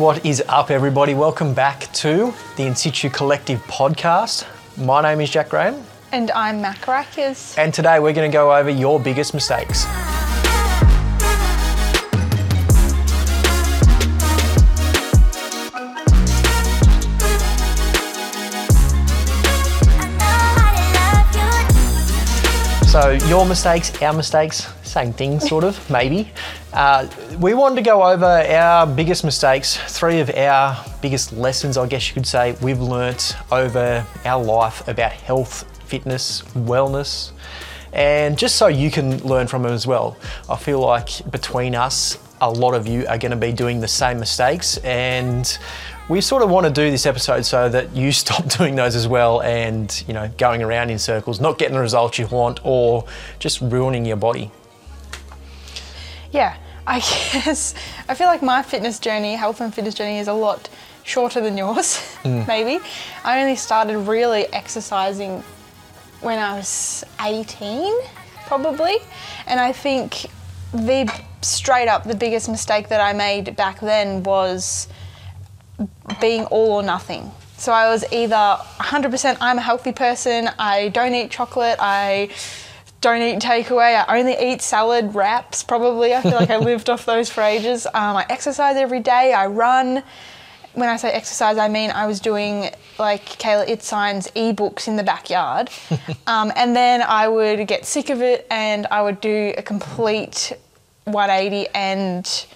[0.00, 1.12] What is up, everybody?
[1.12, 4.46] Welcome back to the In Situ Collective podcast.
[4.78, 7.58] My name is Jack Graham, And I'm Mack Rackers.
[7.58, 9.84] and today we're going to go over your biggest mistakes.
[22.90, 26.30] So, your mistakes, our mistakes, same thing, sort of, maybe.
[26.72, 27.08] Uh,
[27.38, 32.08] we wanted to go over our biggest mistakes, three of our biggest lessons, I guess
[32.08, 37.32] you could say, we've learnt over our life about health, fitness, wellness,
[37.92, 40.16] and just so you can learn from them as well.
[40.48, 43.88] I feel like between us, a lot of you are going to be doing the
[43.88, 45.58] same mistakes, and
[46.10, 49.06] we sort of want to do this episode so that you stop doing those as
[49.06, 53.06] well and you know going around in circles not getting the results you want or
[53.38, 54.50] just ruining your body
[56.32, 57.00] Yeah, I
[57.32, 57.74] guess
[58.08, 60.68] I feel like my fitness journey, health and fitness journey, is a lot
[61.02, 62.46] shorter than yours, mm.
[62.46, 62.82] maybe.
[63.24, 65.42] I only started really exercising
[66.20, 67.94] when I was 18,
[68.46, 68.96] probably.
[69.46, 70.26] And I think
[70.72, 74.88] the straight up the biggest mistake that I made back then was
[76.20, 77.30] being all or nothing.
[77.56, 82.30] So I was either 100% I'm a healthy person, I don't eat chocolate, I
[83.00, 86.14] don't eat takeaway, I only eat salad wraps, probably.
[86.14, 87.86] I feel like I lived off those for ages.
[87.86, 90.02] Um, I exercise every day, I run.
[90.74, 95.02] When I say exercise, I mean I was doing like Kayla Itsines' ebooks in the
[95.02, 95.70] backyard.
[96.26, 100.52] um, and then I would get sick of it and I would do a complete
[101.04, 102.46] 180 and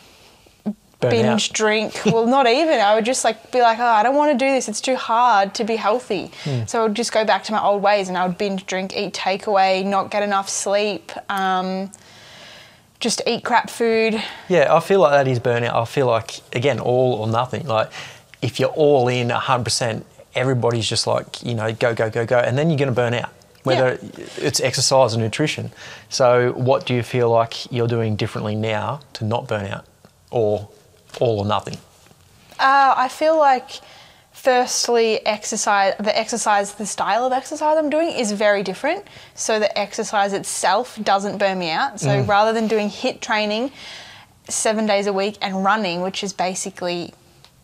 [1.05, 1.55] Burn binge out.
[1.55, 2.01] drink.
[2.07, 2.81] Well, not even.
[2.81, 4.69] I would just like be like, oh, I don't want to do this.
[4.69, 6.31] It's too hard to be healthy.
[6.45, 6.65] Hmm.
[6.67, 8.97] So I would just go back to my old ways, and I would binge drink,
[8.97, 11.91] eat takeaway, not get enough sleep, um,
[13.01, 14.15] just eat crap food.
[14.49, 17.91] yeah i feel like that is burnout i feel like again all or nothing like
[18.41, 20.03] if you're all in 100%
[20.35, 23.13] everybody's just like you know go go go go and then you're going to burn
[23.13, 23.31] out
[23.65, 23.99] whether
[24.39, 25.71] it's exercise or nutrition
[26.09, 29.85] so what do you feel like you're doing differently now to not burn out
[30.31, 30.69] or
[31.21, 31.79] all or nothing
[32.59, 33.81] Uh, I feel like,
[34.33, 35.95] firstly, exercise.
[35.99, 39.05] The exercise, the style of exercise I'm doing is very different.
[39.35, 41.99] So the exercise itself doesn't burn me out.
[42.01, 43.73] So rather than doing HIIT training
[44.49, 47.13] seven days a week and running, which is basically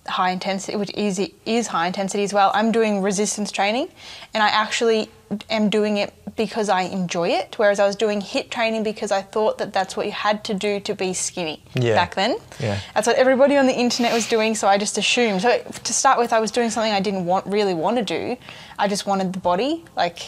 [0.09, 2.51] high intensity, which is is high intensity as well.
[2.55, 3.89] I'm doing resistance training,
[4.35, 5.09] and I actually
[5.49, 7.55] am doing it because I enjoy it.
[7.59, 10.55] Whereas I was doing HIIT training because I thought that that's what you had to
[10.55, 11.95] do to be skinny Yeah.
[11.95, 12.37] back then.
[12.59, 12.79] Yeah.
[12.95, 15.43] That's what everybody on the internet was doing, so I just assumed.
[15.43, 18.37] So to start with, I was doing something I didn't want really want to do.
[18.79, 20.19] I just wanted the body, like,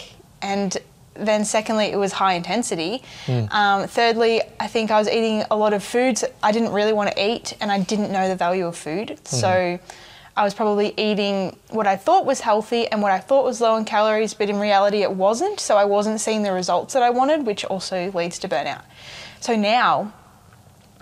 [0.43, 0.77] and
[1.15, 3.03] then secondly, it was high intensity.
[3.51, 7.11] Um, thirdly, I think I was eating a lot of foods I didn't really want
[7.13, 9.19] to eat, and I didn't know the value of food.
[9.25, 9.79] So.
[10.35, 13.77] I was probably eating what I thought was healthy and what I thought was low
[13.77, 15.61] in calories, but in reality it wasn't.
[15.61, 18.81] So I wasn't seeing the results that I wanted, which also leads to burnout.
[19.41, 20.15] So now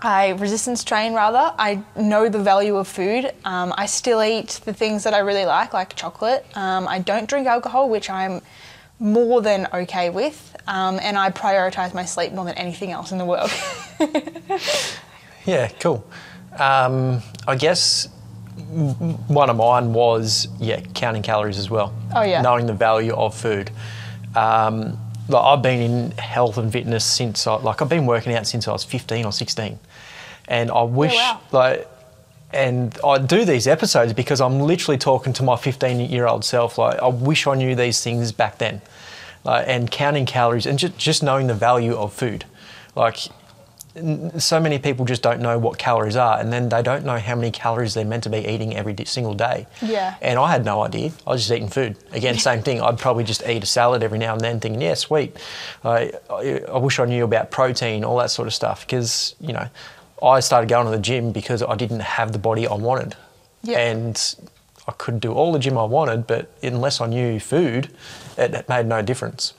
[0.01, 1.53] I resistance train rather.
[1.57, 3.31] I know the value of food.
[3.45, 6.45] Um, I still eat the things that I really like, like chocolate.
[6.55, 8.41] Um, I don't drink alcohol, which I'm
[9.01, 10.55] more than okay with.
[10.67, 13.51] Um, and I prioritize my sleep more than anything else in the world.
[15.45, 16.05] Yeah, cool.
[16.57, 18.07] Um, I guess
[19.27, 21.93] one of mine was yeah counting calories as well.
[22.13, 22.41] Oh, yeah.
[22.41, 23.71] knowing the value of food.
[24.35, 28.47] Um, like I've been in health and fitness since I, like I've been working out
[28.47, 29.79] since I was 15 or 16,
[30.47, 31.41] and I wish wow.
[31.51, 31.87] like.
[32.53, 36.77] And I do these episodes because I'm literally talking to my 15 year old self.
[36.77, 38.81] Like, I wish I knew these things back then.
[39.43, 42.45] Like, and counting calories and just, just knowing the value of food.
[42.95, 43.17] Like,
[44.37, 47.35] so many people just don't know what calories are, and then they don't know how
[47.35, 49.67] many calories they're meant to be eating every single day.
[49.81, 50.15] Yeah.
[50.21, 51.11] And I had no idea.
[51.27, 51.97] I was just eating food.
[52.11, 52.81] Again, same thing.
[52.81, 55.35] I'd probably just eat a salad every now and then, thinking, yeah, sweet.
[55.83, 59.51] I, I, I wish I knew about protein, all that sort of stuff, because you
[59.51, 59.67] know,
[60.23, 63.15] I started going to the gym because I didn't have the body I wanted,
[63.63, 63.79] Yeah.
[63.79, 64.35] and
[64.87, 67.89] I could do all the gym I wanted, but unless I knew food,
[68.37, 69.53] it, made no difference.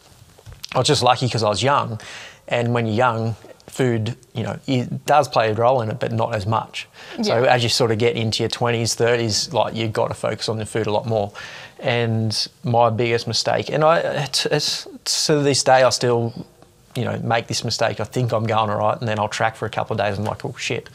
[0.75, 2.01] I was just lucky because I was young,
[2.49, 3.37] and when you're young,
[3.69, 6.87] food, you know, it does play a role in it, but not as much.
[7.23, 10.49] So as you sort of get into your 20s, 30s, like you've got to focus
[10.49, 11.33] on the food a lot more.
[11.79, 14.89] And my biggest mistake, and I, it's, it's,
[15.27, 16.47] to this day, I still,
[16.95, 18.01] you know, make this mistake.
[18.01, 20.19] I think I'm going all right, and then I'll track for a couple of days,
[20.19, 20.89] and I'm like, oh shit.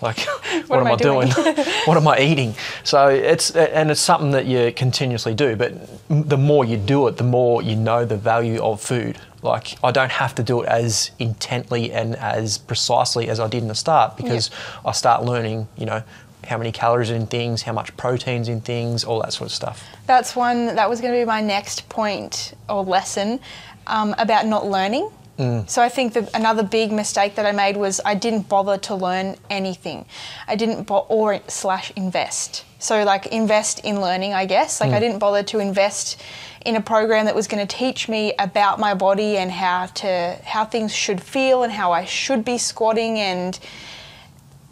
[0.00, 0.18] Like,
[0.66, 1.30] what, am, I doing?
[1.84, 2.54] what am I eating?
[2.82, 5.54] So it's and it's something that you continuously do.
[5.54, 5.74] But
[6.08, 9.18] the more you do it, the more you know the value of food.
[9.42, 13.62] Like I don't have to do it as intently and as precisely as I did
[13.62, 14.50] in the start because
[14.84, 16.02] I start learning, you know,
[16.46, 19.52] how many calories are in things, how much protein's in things, all that sort of
[19.52, 19.84] stuff.
[20.06, 20.74] That's one.
[20.74, 23.40] That was going to be my next point or lesson
[23.86, 25.10] um, about not learning.
[25.38, 25.68] Mm.
[25.68, 28.94] So I think that another big mistake that I made was I didn't bother to
[28.94, 30.04] learn anything.
[30.46, 32.64] I didn't bo- or slash invest.
[32.78, 34.80] So like invest in learning, I guess.
[34.80, 35.00] Like I mm.
[35.00, 36.20] didn't bother to invest
[36.66, 40.38] in a program that was going to teach me about my body and how to
[40.44, 43.58] how things should feel and how I should be squatting and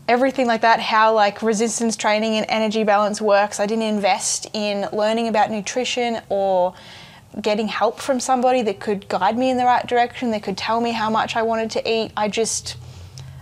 [0.09, 3.61] everything like that, how like resistance training and energy balance works.
[3.61, 6.75] I didn't invest in learning about nutrition or
[7.41, 10.81] getting help from somebody that could guide me in the right direction, that could tell
[10.81, 12.13] me how much I wanted to eat.
[12.17, 12.77] I just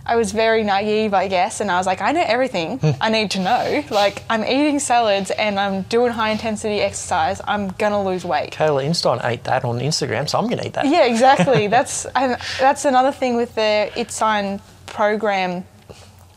[0.09, 2.91] I was very naive, I guess, and I was like, I know everything hmm.
[2.99, 3.83] I need to know.
[3.91, 7.41] Like, I'm eating salads and I'm doing high intensity exercise.
[7.47, 8.51] I'm gonna lose weight.
[8.51, 10.87] Kayla Itsines ate that on Instagram, so I'm going to eat that.
[10.87, 11.67] Yeah, exactly.
[11.75, 15.63] that's and that's another thing with the Itsines program.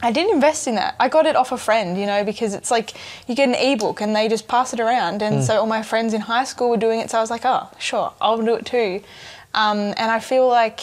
[0.02, 0.96] I didn't invest in that.
[0.98, 2.92] I got it off a friend, you know, because it's like
[3.28, 5.22] you get an ebook and they just pass it around.
[5.22, 7.44] And so all my friends in high school were doing it, so I was like,
[7.44, 9.00] oh, sure, I'll do it too.
[9.54, 10.80] Um, and I feel like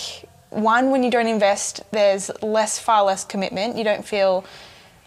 [0.52, 3.76] one, when you don't invest, there's less, far less commitment.
[3.76, 4.46] You don't feel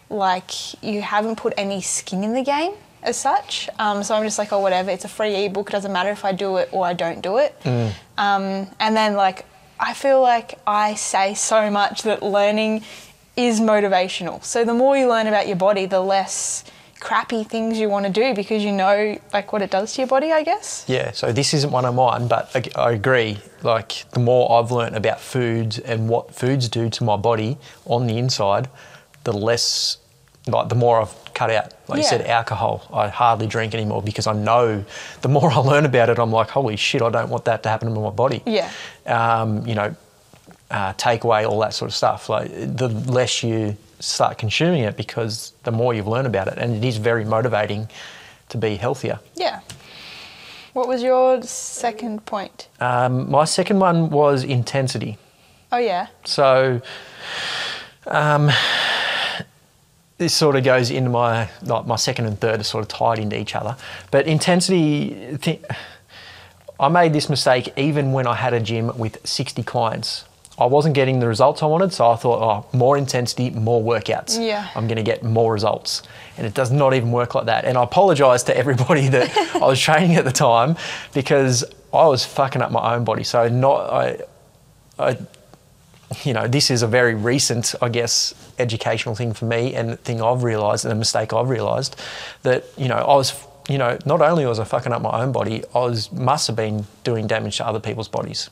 [0.09, 3.67] like you haven't put any skin in the game as such.
[3.79, 4.91] Um, so I'm just like, oh, whatever.
[4.91, 5.69] It's a free ebook.
[5.69, 7.55] It doesn't matter if I do it or I don't do it.
[8.17, 9.45] Um, and then like,
[9.79, 12.83] I feel like I say so much that learning
[13.35, 14.43] is motivational.
[14.43, 16.63] So the more you learn about your body, the less
[16.99, 20.07] crappy things you want to do because you know like what it does to your
[20.07, 20.85] body, I guess.
[20.87, 23.39] Yeah, so this isn't one of mine, but I, I agree.
[23.61, 28.07] Like, the more I've learned about foods and what foods do to my body on
[28.07, 28.69] the inside,
[29.23, 29.97] the less,
[30.47, 31.73] like, the more I've cut out.
[31.87, 32.87] Like you said, alcohol.
[32.93, 34.85] I hardly drink anymore because I know
[35.21, 37.69] the more I learn about it, I'm like, holy shit, I don't want that to
[37.69, 38.41] happen to my body.
[38.45, 38.69] Yeah.
[39.05, 39.95] Um, you know,
[40.73, 42.29] uh, take away all that sort of stuff.
[42.29, 46.57] Like, the less you start consuming it because the more you've learned about it.
[46.57, 47.87] And it is very motivating
[48.49, 49.19] to be healthier.
[49.35, 49.61] Yeah.
[50.73, 52.67] What was your second point?
[52.79, 55.17] Um, my second one was intensity.
[55.71, 56.07] Oh yeah.
[56.25, 56.81] So,
[58.07, 58.49] um,
[60.17, 63.19] this sort of goes into my like my second and third are sort of tied
[63.19, 63.77] into each other.
[64.09, 65.61] But intensity, th-
[66.79, 70.25] I made this mistake even when I had a gym with 60 clients.
[70.57, 74.39] I wasn't getting the results I wanted, so I thought, oh, more intensity, more workouts.
[74.39, 74.69] Yeah.
[74.75, 76.03] I'm going to get more results.
[76.37, 77.65] And it does not even work like that.
[77.65, 80.77] And I apologise to everybody that I was training at the time
[81.13, 83.23] because I was fucking up my own body.
[83.23, 84.21] So not I,
[84.99, 85.17] I
[86.23, 90.21] you know, this is a very recent, I guess, educational thing for me and thing
[90.21, 91.99] I've realised and a mistake I've realised
[92.43, 93.33] that, you know, I was,
[93.67, 96.55] you know, not only was I fucking up my own body, I was must have
[96.55, 98.49] been doing damage to other people's bodies.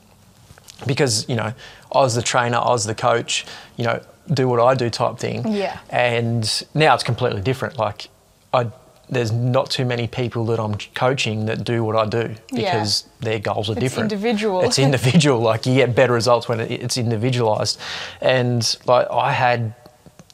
[0.86, 1.52] Because, you know,
[1.94, 3.44] I was the trainer, I was the coach,
[3.76, 4.00] you know,
[4.32, 5.46] do what I do type thing.
[5.52, 5.78] Yeah.
[5.90, 7.78] And now it's completely different.
[7.78, 8.08] Like,
[8.52, 8.68] I,
[9.10, 12.72] there's not too many people that I'm coaching that do what I do Yeah.
[12.72, 14.12] because their goals are It's different.
[14.12, 14.62] individual.
[14.62, 15.40] It's individual.
[15.40, 17.78] Like you get better results when it's individualized.
[18.20, 19.74] And like I had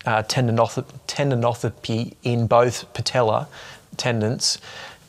[0.06, 3.49] uh, tendinopathy in both patella
[3.97, 4.59] tendons.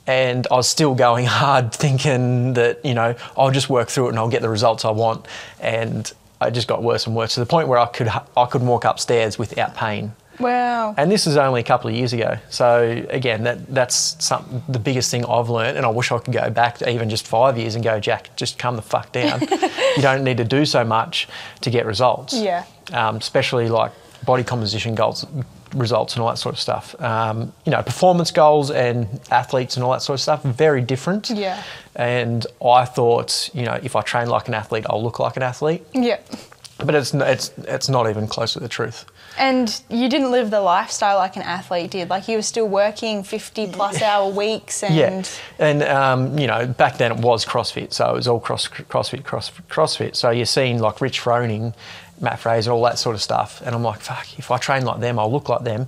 [0.10, 4.10] And I was still going hard, thinking that you know I'll just work through it
[4.10, 5.28] and I'll get the results I want.
[5.60, 8.64] And I just got worse and worse to the point where I could I could
[8.64, 10.14] walk upstairs without pain.
[10.40, 10.96] Wow.
[10.98, 12.38] And this is only a couple of years ago.
[12.50, 16.34] So again, that that's some, the biggest thing I've learned, and I wish I could
[16.34, 19.42] go back to even just five years and go, Jack, just come the fuck down.
[19.96, 21.28] you don't need to do so much
[21.62, 22.34] to get results.
[22.34, 22.64] Yeah.
[22.94, 23.92] Um, especially like
[24.26, 25.26] body composition goals,
[25.74, 27.00] results, and all that sort of stuff.
[27.02, 31.30] Um, you know, performance goals and athletes and all that sort of stuff very different.
[31.30, 31.62] Yeah.
[31.96, 35.44] And I thought, you know, if I train like an athlete, I'll look like an
[35.44, 35.86] athlete.
[35.94, 36.20] Yeah.
[36.78, 39.06] But it's it's it's not even close to the truth.
[39.38, 42.10] And you didn't live the lifestyle like an athlete did.
[42.10, 45.24] Like you were still working 50 plus hour weeks and Yeah,
[45.60, 49.24] and um, you know, back then it was CrossFit, so it was all cross CrossFit,
[49.24, 50.16] cross, CrossFit.
[50.16, 51.74] So you're seeing like Rich Froning,
[52.22, 55.00] Matt Fraser, all that sort of stuff, and I'm like, fuck, if I train like
[55.00, 55.88] them, I'll look like them.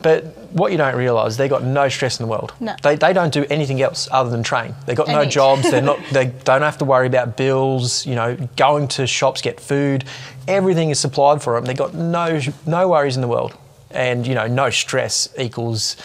[0.00, 2.52] But what you don't realise, they got no stress in the world.
[2.58, 2.74] No.
[2.82, 4.74] They, they don't do anything else other than train.
[4.86, 5.30] They got no eat.
[5.30, 5.70] jobs.
[5.70, 5.98] They're not.
[6.12, 8.04] They don't have to worry about bills.
[8.04, 10.04] You know, going to shops get food.
[10.48, 11.64] Everything is supplied for them.
[11.64, 13.56] They got no no worries in the world,
[13.90, 15.96] and you know, no stress equals,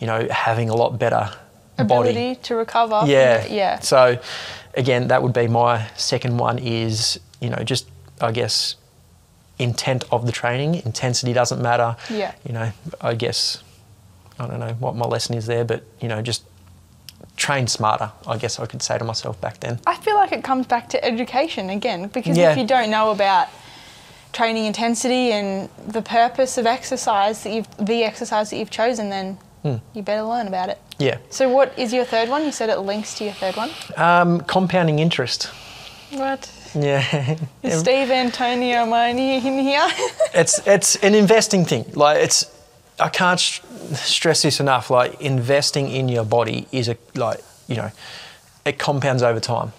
[0.00, 1.30] you know, having a lot better
[1.78, 2.40] ability body.
[2.42, 3.02] to recover.
[3.06, 3.46] Yeah.
[3.46, 3.80] Yeah.
[3.80, 4.18] So,
[4.74, 6.58] again, that would be my second one.
[6.58, 7.86] Is you know just
[8.20, 8.76] I guess
[9.62, 10.76] intent of the training.
[10.84, 11.96] Intensity doesn't matter.
[12.10, 12.32] Yeah.
[12.46, 13.62] You know, I guess
[14.38, 16.42] I don't know what my lesson is there, but you know, just
[17.36, 18.12] train smarter.
[18.26, 19.80] I guess I could say to myself back then.
[19.86, 22.52] I feel like it comes back to education again because Yeah.
[22.52, 23.48] if you don't know about
[24.32, 29.38] training intensity and the purpose of exercise that you've the exercise that you've chosen, then
[29.94, 30.78] you better learn about it.
[30.98, 31.18] Yeah.
[31.30, 32.44] So, what is your third one?
[32.44, 33.70] You said it links to your third one.
[33.96, 35.44] Um, compounding interest.
[36.10, 36.50] What?
[36.74, 37.36] Yeah.
[37.62, 39.86] Is Steve Antonio Moni in here?
[40.34, 41.84] it's it's an investing thing.
[41.94, 42.46] Like it's,
[42.98, 44.90] I can't st- stress this enough.
[44.90, 47.90] Like investing in your body is a like you know,
[48.64, 49.72] it compounds over time.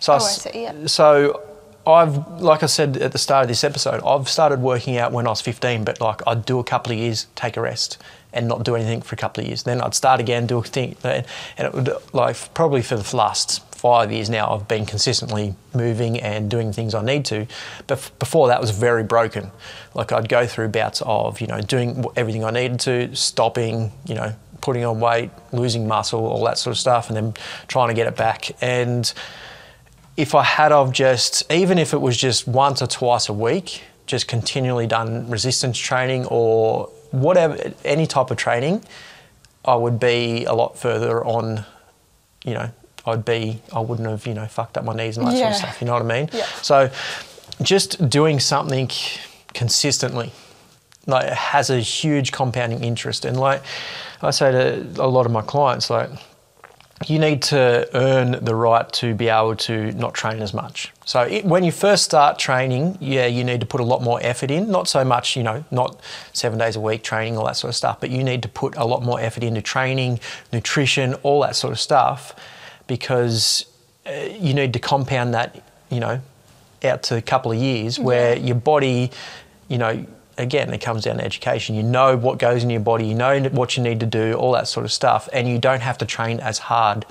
[0.00, 0.86] So Oh, I s- see, yeah.
[0.86, 1.42] so
[1.86, 5.26] I've like I said at the start of this episode, I've started working out when
[5.26, 7.96] I was 15, but like I'd do a couple of years, take a rest,
[8.32, 9.62] and not do anything for a couple of years.
[9.62, 11.24] Then I'd start again, do a thing, and
[11.58, 16.50] it would like probably for the last five years now, I've been consistently moving and
[16.50, 17.46] doing things I need to.
[17.86, 19.50] But before that was very broken.
[19.94, 24.14] Like I'd go through bouts of you know doing everything I needed to, stopping, you
[24.14, 27.34] know, putting on weight, losing muscle, all that sort of stuff, and then
[27.68, 29.12] trying to get it back and
[30.16, 33.82] if I had of just, even if it was just once or twice a week,
[34.06, 38.84] just continually done resistance training or whatever, any type of training,
[39.64, 41.64] I would be a lot further on,
[42.44, 42.70] you know,
[43.06, 45.56] I'd be, I wouldn't have, you know, fucked up my knees and that sort of
[45.56, 46.28] stuff, you know what I mean?
[46.32, 46.44] Yeah.
[46.62, 46.90] So
[47.62, 48.90] just doing something
[49.54, 50.32] consistently,
[51.06, 53.24] like, has a huge compounding interest.
[53.24, 53.62] And like
[54.22, 56.10] I say to a lot of my clients, like,
[57.06, 60.90] you need to earn the right to be able to not train as much.
[61.04, 64.18] So it, when you first start training, yeah, you need to put a lot more
[64.22, 64.70] effort in.
[64.70, 66.00] Not so much, you know, not
[66.32, 68.76] seven days a week training, all that sort of stuff, but you need to put
[68.78, 70.20] a lot more effort into training,
[70.54, 72.34] nutrition, all that sort of stuff,
[72.86, 73.66] because
[74.06, 76.20] uh, you need to compound that, you know,
[76.84, 79.10] out to a couple of years where your body,
[79.68, 80.06] you know,
[80.38, 81.74] again, it comes down to education.
[81.74, 84.52] You know what goes in your body, you know what you need to do, all
[84.52, 87.06] that sort of stuff, and you don't have to train as hard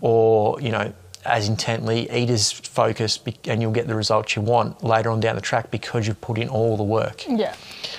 [0.00, 0.92] or, you know,
[1.24, 5.34] as intently, eat as focused, and you'll get the results you want later on down
[5.34, 7.24] the track because you've put in all the work.
[7.28, 7.54] yeah.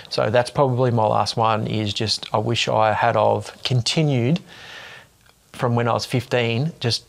[0.09, 4.39] So that's probably my last one is just I wish I had of continued
[5.61, 7.05] from when I was 15, just,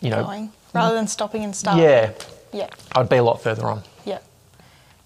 [0.00, 1.84] you know, Going rather than stopping and starting.
[1.84, 2.10] yeah,
[2.52, 2.68] Yeah.
[2.92, 3.84] I'd be a lot further on.
[4.04, 4.18] Yeah.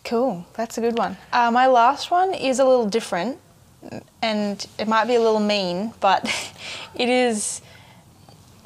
[0.04, 0.46] Cool.
[0.54, 1.18] That's a good one.
[1.30, 3.38] Uh, my last one is a little different
[4.22, 6.24] and it might be a little mean, but
[6.94, 7.60] it is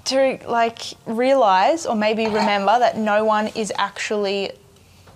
[0.04, 4.52] to like realize or maybe remember that no one is actually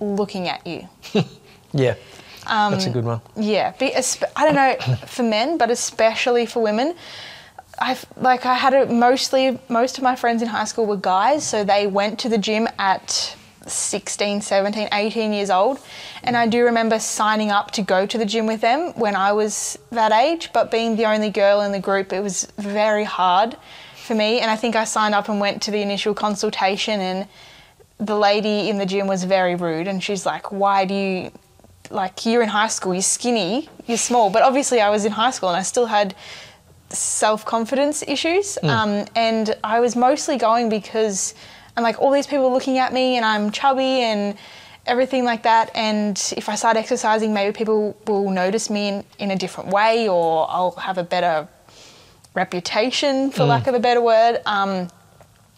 [0.00, 0.88] looking at you.
[1.72, 1.94] Yeah,
[2.46, 3.20] Um, that's a good one.
[3.36, 6.94] Yeah, be, I don't know for men, but especially for women.
[7.78, 11.47] I've like I had a mostly most of my friends in high school were guys,
[11.47, 15.78] so they went to the gym at 16, 17, 18 years old.
[16.23, 19.33] And I do remember signing up to go to the gym with them when I
[19.33, 23.56] was that age, but being the only girl in the group, it was very hard
[23.97, 24.40] for me.
[24.40, 27.28] And I think I signed up and went to the initial consultation and
[27.99, 31.33] the lady in the gym was very rude and she's like, "Why do you
[31.90, 34.30] like you're in high school, you're skinny, you're small.
[34.30, 36.14] But obviously, I was in high school and I still had
[36.90, 38.59] self confidence issues.
[38.62, 41.35] Um, and I was mostly going because
[41.76, 44.37] I'm like, all these people are looking at me and I'm chubby and
[44.87, 45.71] everything like that.
[45.75, 50.09] And if I start exercising, maybe people will notice me in, in a different way
[50.09, 51.49] or I'll have a better
[52.35, 54.40] reputation, for lack of a better word.
[54.47, 54.88] Um,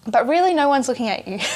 [0.07, 1.39] but really, no one's looking at you.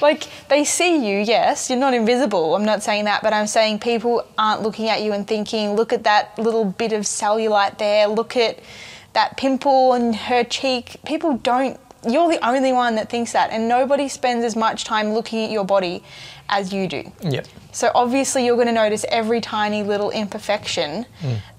[0.00, 2.54] like they see you, yes, you're not invisible.
[2.54, 5.92] I'm not saying that, but I'm saying people aren't looking at you and thinking, look
[5.92, 8.58] at that little bit of cellulite there, look at
[9.12, 10.96] that pimple on her cheek.
[11.04, 11.78] People don't,
[12.08, 15.50] you're the only one that thinks that, and nobody spends as much time looking at
[15.50, 16.02] your body
[16.48, 17.12] as you do.
[17.22, 17.42] Yeah.
[17.72, 21.06] So obviously you're going to notice every tiny little imperfection,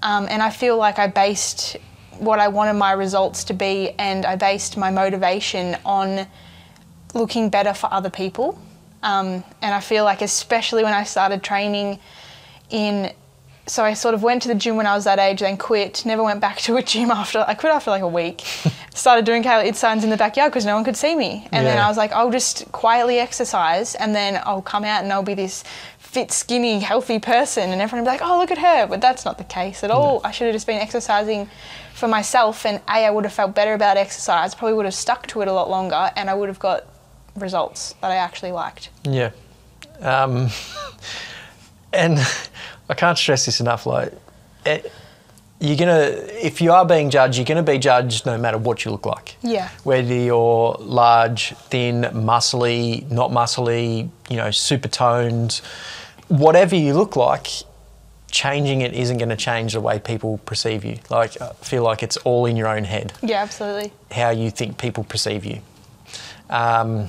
[0.02, 1.76] um, and I feel like I based
[2.18, 6.26] what I wanted my results to be, and I based my motivation on
[7.14, 8.58] looking better for other people.
[9.02, 11.98] Um, and I feel like especially when I started training
[12.70, 13.12] in
[13.66, 16.04] so I sort of went to the gym when I was that age, then quit.
[16.04, 17.44] Never went back to a gym after.
[17.46, 18.40] I quit after like a week.
[18.94, 21.48] Started doing Kayla Itsines in the backyard because no one could see me.
[21.52, 25.12] And then I was like, I'll just quietly exercise, and then I'll come out and
[25.12, 25.64] I'll be this
[25.98, 28.86] fit, skinny, healthy person, and everyone will be like, oh, look at her.
[28.86, 30.20] But that's not the case at all.
[30.24, 31.48] I should have just been exercising
[31.94, 34.54] for myself, and a I would have felt better about exercise.
[34.54, 36.84] Probably would have stuck to it a lot longer, and I would have got
[37.36, 38.90] results that I actually liked.
[39.04, 39.30] Yeah.
[40.00, 40.48] Um,
[41.92, 42.18] and
[42.88, 43.86] I can't stress this enough.
[43.86, 44.12] Like,
[44.66, 44.92] it,
[45.60, 46.08] you're gonna,
[46.42, 49.36] if you are being judged, you're gonna be judged no matter what you look like.
[49.42, 49.68] Yeah.
[49.84, 55.60] Whether you're large, thin, muscly, not muscly, you know, super toned,
[56.28, 57.46] whatever you look like,
[58.32, 60.98] changing it isn't going to change the way people perceive you.
[61.10, 63.92] Like, I feel like it's all in your own head Yeah, absolutely.
[64.10, 65.60] how you think people perceive you.
[66.48, 67.08] Um,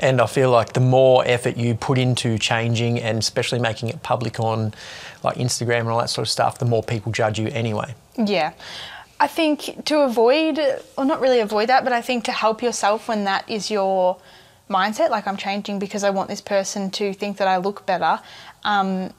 [0.00, 4.02] And I feel like the more effort you put into changing and especially making it
[4.02, 4.74] public on
[5.22, 7.94] like Instagram and all that sort of stuff, the more people judge you anyway.
[8.16, 8.52] Yeah.
[9.18, 10.60] I think to avoid,
[10.98, 14.18] or not really avoid that, but I think to help yourself when that is your
[14.68, 18.20] mindset, like I'm changing because I want this person to think that I look better.
[18.64, 19.12] Um,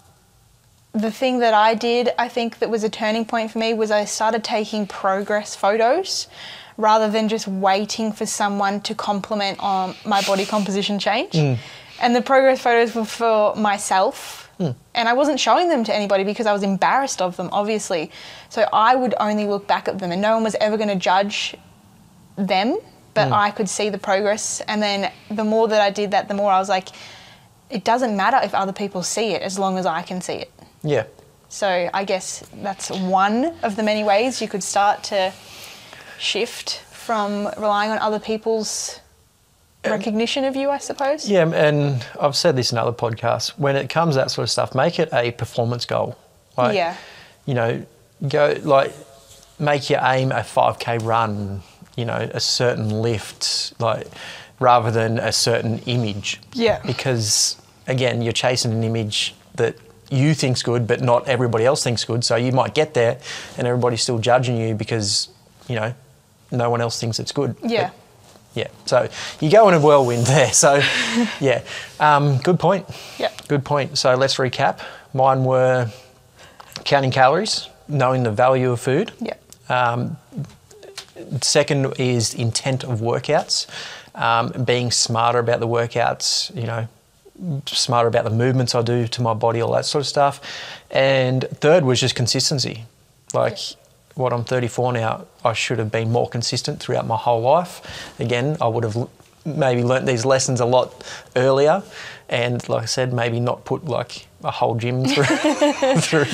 [0.93, 3.89] the thing that I did, I think that was a turning point for me, was
[3.89, 6.27] I started taking progress photos
[6.77, 11.33] rather than just waiting for someone to compliment on my body composition change.
[11.33, 11.57] Mm.
[11.99, 14.49] And the progress photos were for myself.
[14.59, 14.75] Mm.
[14.93, 18.11] And I wasn't showing them to anybody because I was embarrassed of them, obviously.
[18.49, 20.95] So I would only look back at them, and no one was ever going to
[20.95, 21.55] judge
[22.35, 22.77] them,
[23.13, 23.31] but mm.
[23.31, 24.61] I could see the progress.
[24.61, 26.89] And then the more that I did that, the more I was like,
[27.69, 30.51] it doesn't matter if other people see it as long as I can see it.
[30.83, 31.05] Yeah.
[31.49, 35.33] So I guess that's one of the many ways you could start to
[36.19, 38.99] shift from relying on other people's
[39.85, 41.29] recognition of you, I suppose.
[41.29, 43.49] Yeah, and I've said this in other podcasts.
[43.57, 46.17] When it comes to that sort of stuff, make it a performance goal.
[46.57, 46.95] Like, Yeah.
[47.45, 47.85] You know,
[48.27, 48.93] go like
[49.57, 51.61] make your aim a 5k run.
[51.95, 54.07] You know, a certain lift, like
[54.59, 56.39] rather than a certain image.
[56.53, 56.81] Yeah.
[56.85, 57.55] Because
[57.87, 59.75] again, you're chasing an image that
[60.11, 62.23] you think's good, but not everybody else thinks good.
[62.23, 63.19] So you might get there,
[63.57, 65.29] and everybody's still judging you because
[65.67, 65.93] you know
[66.51, 67.55] no one else thinks it's good.
[67.63, 67.89] Yeah.
[67.89, 67.93] But
[68.57, 68.67] yeah.
[68.85, 69.07] So
[69.39, 70.51] you go in a whirlwind there.
[70.51, 70.81] So
[71.39, 71.63] yeah,
[71.99, 72.85] um, good point.
[73.19, 73.47] Yep.
[73.47, 73.97] Good point.
[73.97, 74.79] So let's recap.
[75.13, 75.89] Mine were
[76.83, 79.11] counting calories, knowing the value of food.
[79.19, 79.43] Yep.
[79.69, 80.17] Um,
[81.41, 83.67] second is intent of workouts,
[84.15, 86.55] um, being smarter about the workouts.
[86.55, 86.87] You know,
[87.67, 90.41] smarter about the movements I do to my body, all that sort of stuff.
[90.89, 92.85] And third was just consistency.
[93.33, 93.57] Like
[94.17, 97.81] what I'm 34 now, I should have been more consistent throughout my whole life.
[98.19, 99.09] Again, I would have
[99.45, 101.03] maybe learnt these lessons a lot
[101.35, 101.83] earlier.
[102.29, 105.23] And like I said, maybe not put like a whole gym through,
[106.01, 106.25] through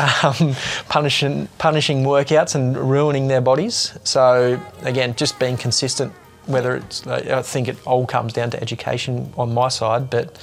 [0.00, 0.56] um,
[0.88, 3.96] punishing, punishing workouts and ruining their bodies.
[4.02, 6.12] So again, just being consistent
[6.46, 10.38] whether it's I think it all comes down to education on my side, but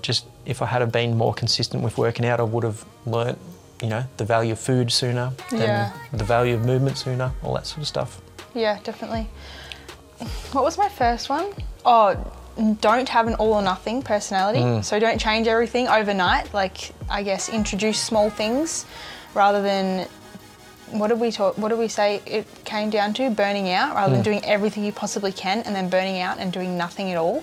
[0.00, 3.38] just if I had have been more consistent with working out, I would have learnt,
[3.82, 5.92] you know, the value of food sooner Yeah.
[6.10, 8.20] and the value of movement sooner, all that sort of stuff.
[8.54, 9.28] Yeah, definitely.
[10.52, 11.52] What was my first one?
[11.84, 12.16] Oh,
[12.80, 14.60] don't have an all or nothing personality.
[14.60, 14.84] Mm.
[14.84, 16.54] So don't change everything overnight.
[16.54, 18.86] Like I guess introduce small things
[19.34, 20.06] rather than
[20.90, 23.30] what did we talk what did we say it came down to?
[23.30, 24.24] Burning out rather than mm.
[24.24, 27.42] doing everything you possibly can and then burning out and doing nothing at all.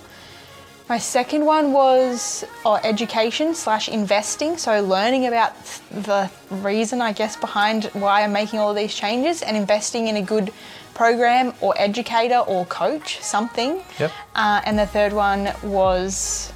[0.90, 4.56] My second one was oh, education slash investing.
[4.56, 5.54] So learning about
[5.92, 10.16] the reason, I guess, behind why I'm making all of these changes and investing in
[10.16, 10.52] a good
[10.92, 13.80] program or educator or coach, something.
[14.00, 14.10] Yep.
[14.34, 16.52] Uh, and the third one was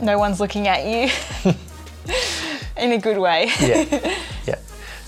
[0.00, 1.12] no one's looking at you
[2.78, 3.50] in a good way.
[3.60, 4.16] Yeah.
[4.46, 4.54] yeah.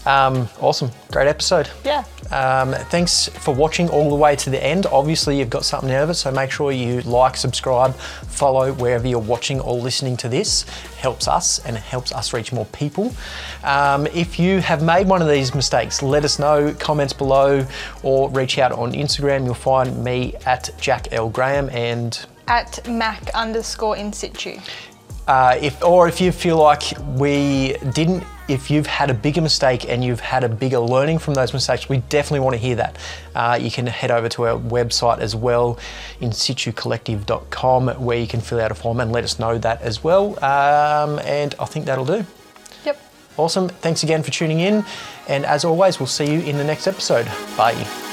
[0.08, 0.90] Um, awesome.
[1.12, 1.68] Great episode.
[1.84, 2.04] yeah.
[2.30, 4.84] Um, thanks for watching all the way to the end.
[4.86, 9.06] Obviously, you've got something out of it, so make sure you like, subscribe, follow wherever
[9.06, 10.64] you're watching or listening to this.
[10.98, 13.14] Helps us and helps us reach more people.
[13.64, 16.74] Um, if you have made one of these mistakes, let us know.
[16.78, 17.66] Comments below
[18.02, 19.44] or reach out on Instagram.
[19.46, 24.58] You'll find me at Jack L Graham and At Mack underscore in situ.
[25.28, 26.82] uh, if or if you feel like
[27.16, 31.34] we didn't if you've had a bigger mistake and you've had a bigger learning from
[31.34, 32.96] those mistakes we definitely want to hear that.
[33.34, 35.78] Uh, you can head over to our website as well
[36.20, 40.02] in situcollective.com where you can fill out a form and let us know that as
[40.02, 40.32] well.
[40.44, 42.24] Um, and i think that'll do.
[42.84, 43.00] Yep.
[43.36, 43.68] awesome.
[43.68, 44.84] Thanks again for tuning in.
[45.28, 47.26] And as always we'll see you in the next episode.
[47.56, 48.07] Bye